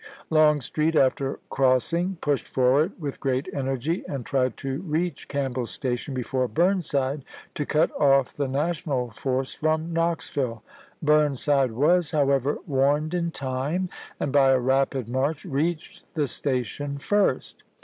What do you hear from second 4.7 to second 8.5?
reach Campbell's Station before Burnside to cut off the